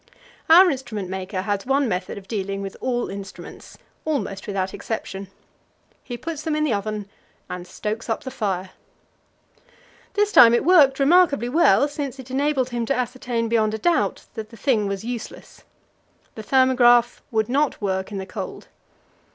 Our 0.49 0.67
instrument 0.71 1.09
maker 1.09 1.43
has 1.43 1.63
one 1.63 1.87
method 1.87 2.17
of 2.17 2.27
dealing 2.27 2.63
with 2.63 2.75
all 2.81 3.07
instruments 3.07 3.77
almost 4.03 4.47
without 4.47 4.73
exception. 4.73 5.27
He 6.03 6.17
puts 6.17 6.41
them 6.41 6.55
in 6.55 6.63
the 6.63 6.73
oven, 6.73 7.07
and 7.51 7.67
stokes 7.67 8.09
up 8.09 8.23
the 8.23 8.31
fire. 8.31 8.71
This 10.15 10.31
time 10.31 10.55
it 10.55 10.65
worked 10.65 10.97
remarkably 10.99 11.49
well, 11.49 11.87
since 11.87 12.17
it 12.17 12.31
enabled 12.31 12.71
him 12.71 12.87
to 12.87 12.95
ascertain 12.95 13.47
beyond 13.47 13.75
a 13.75 13.77
doubt 13.77 14.25
that 14.33 14.49
the 14.49 14.57
thing 14.57 14.87
was 14.87 15.03
useless. 15.05 15.65
The 16.33 16.41
thermograph 16.41 17.21
would 17.29 17.47
not 17.47 17.79
work 17.79 18.11
in 18.11 18.17
the 18.17 18.25
cold. 18.25 18.69